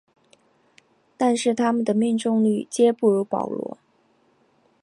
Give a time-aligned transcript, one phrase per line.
[1.15, 3.77] 但是它们的命中率皆不如保罗。